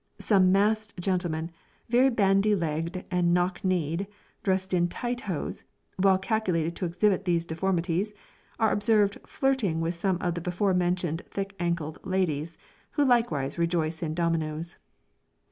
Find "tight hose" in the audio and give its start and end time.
4.87-5.63